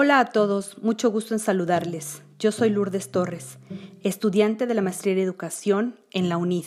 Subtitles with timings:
[0.00, 2.22] Hola a todos, mucho gusto en saludarles.
[2.38, 3.58] Yo soy Lourdes Torres,
[4.04, 6.66] estudiante de la Maestría en Educación en la UNID.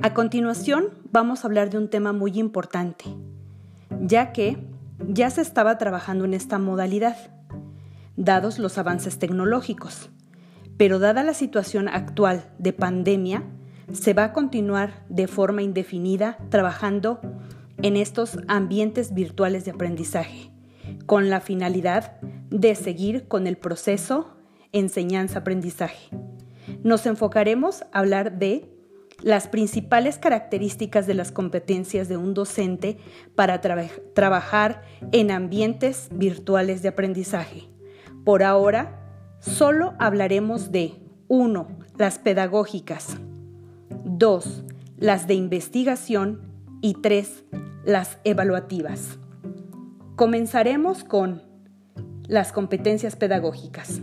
[0.00, 3.04] A continuación vamos a hablar de un tema muy importante,
[4.00, 4.56] ya que
[5.06, 7.18] ya se estaba trabajando en esta modalidad,
[8.16, 10.08] dados los avances tecnológicos,
[10.78, 13.42] pero dada la situación actual de pandemia,
[13.92, 17.20] se va a continuar de forma indefinida trabajando
[17.82, 20.50] en estos ambientes virtuales de aprendizaje,
[21.06, 22.20] con la finalidad
[22.50, 24.36] de seguir con el proceso
[24.72, 26.10] enseñanza-aprendizaje.
[26.82, 28.68] Nos enfocaremos a hablar de
[29.22, 32.98] las principales características de las competencias de un docente
[33.34, 37.68] para trabajar en ambientes virtuales de aprendizaje.
[38.24, 38.98] Por ahora,
[39.40, 40.94] solo hablaremos de
[41.28, 41.68] 1.
[41.98, 43.16] Las pedagógicas.
[44.04, 44.64] 2.
[44.96, 46.40] Las de investigación.
[46.80, 47.44] Y 3.
[47.84, 49.18] Las evaluativas.
[50.20, 51.40] Comenzaremos con
[52.28, 54.02] las competencias pedagógicas.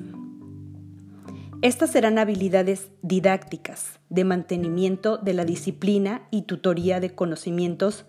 [1.62, 8.06] Estas serán habilidades didácticas de mantenimiento de la disciplina y tutoría de conocimientos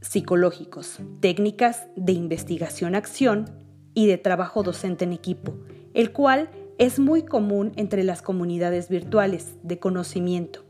[0.00, 3.50] psicológicos, técnicas de investigación-acción
[3.92, 5.52] y de trabajo docente en equipo,
[5.92, 10.64] el cual es muy común entre las comunidades virtuales de conocimiento.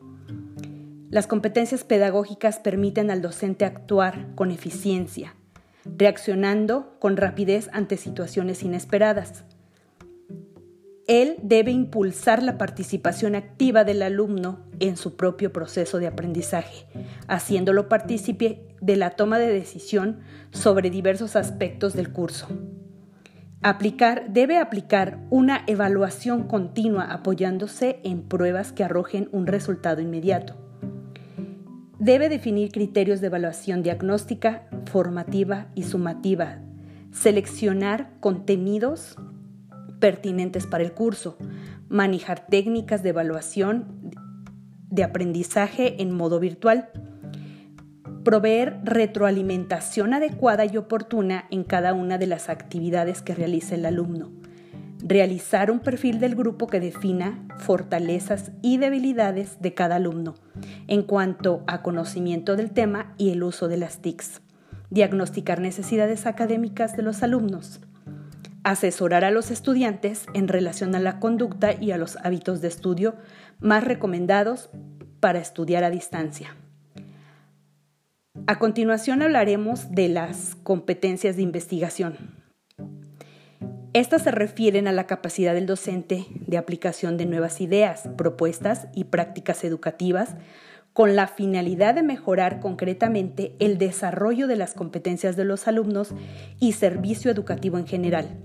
[1.08, 5.36] Las competencias pedagógicas permiten al docente actuar con eficiencia,
[5.84, 9.44] reaccionando con rapidez ante situaciones inesperadas.
[11.06, 16.86] Él debe impulsar la participación activa del alumno en su propio proceso de aprendizaje,
[17.28, 22.48] haciéndolo partícipe de la toma de decisión sobre diversos aspectos del curso.
[23.62, 30.67] Aplicar debe aplicar una evaluación continua apoyándose en pruebas que arrojen un resultado inmediato.
[32.08, 36.56] Debe definir criterios de evaluación diagnóstica, formativa y sumativa.
[37.12, 39.18] Seleccionar contenidos
[40.00, 41.36] pertinentes para el curso.
[41.90, 43.84] Manejar técnicas de evaluación
[44.88, 46.88] de aprendizaje en modo virtual.
[48.24, 54.30] Proveer retroalimentación adecuada y oportuna en cada una de las actividades que realice el alumno
[55.00, 60.34] realizar un perfil del grupo que defina fortalezas y debilidades de cada alumno
[60.86, 64.40] en cuanto a conocimiento del tema y el uso de las TICs,
[64.90, 67.80] diagnosticar necesidades académicas de los alumnos,
[68.64, 73.14] asesorar a los estudiantes en relación a la conducta y a los hábitos de estudio
[73.60, 74.70] más recomendados
[75.20, 76.54] para estudiar a distancia.
[78.46, 82.16] A continuación hablaremos de las competencias de investigación.
[83.98, 89.06] Estas se refieren a la capacidad del docente de aplicación de nuevas ideas, propuestas y
[89.06, 90.36] prácticas educativas
[90.92, 96.14] con la finalidad de mejorar concretamente el desarrollo de las competencias de los alumnos
[96.60, 98.38] y servicio educativo en general.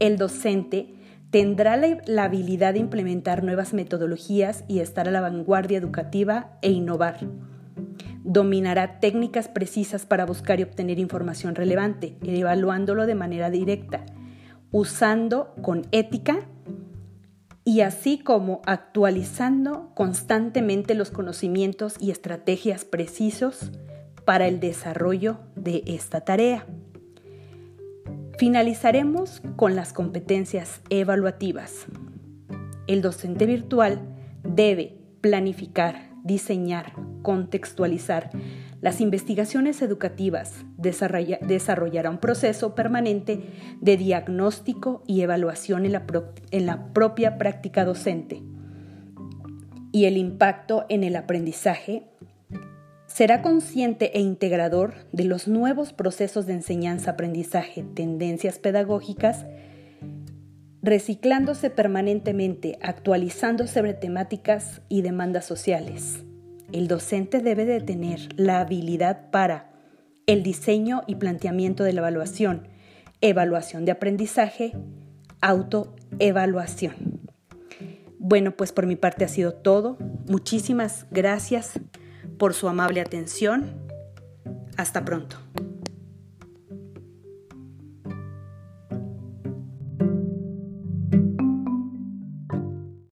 [0.00, 0.92] El docente
[1.30, 7.20] tendrá la, habilidad de implementar nuevas metodologías y estar a la vanguardia educativa e innovar.
[8.24, 14.04] Dominará técnicas precisas para buscar y obtener información relevante, evaluándolo de manera directa
[14.72, 16.40] usando con ética
[17.64, 23.70] y así como actualizando constantemente los conocimientos y estrategias precisos
[24.24, 26.66] para el desarrollo de esta tarea.
[28.38, 31.86] Finalizaremos con las competencias evaluativas.
[32.88, 34.00] El docente virtual
[34.42, 38.30] debe planificar, diseñar, contextualizar
[38.82, 43.40] las investigaciones educativas desarrollarán un proceso permanente
[43.80, 46.04] de diagnóstico y evaluación en la,
[46.50, 48.42] en la propia práctica docente
[49.92, 52.08] y el impacto en el aprendizaje
[53.06, 59.44] será consciente e integrador de los nuevos procesos de enseñanza-aprendizaje, tendencias pedagógicas,
[60.82, 66.24] reciclándose permanentemente, actualizándose sobre temáticas y demandas sociales.
[66.72, 69.70] El docente debe de tener la habilidad para
[70.26, 72.68] el diseño y planteamiento de la evaluación,
[73.20, 74.72] evaluación de aprendizaje,
[75.42, 76.94] autoevaluación.
[78.18, 79.98] Bueno, pues por mi parte ha sido todo.
[80.28, 81.72] Muchísimas gracias
[82.38, 83.74] por su amable atención.
[84.76, 85.36] Hasta pronto.